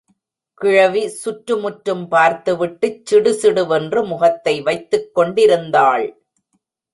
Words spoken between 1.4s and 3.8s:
முற்றும் பார்த்துவிட்டுச் சிடுசிடு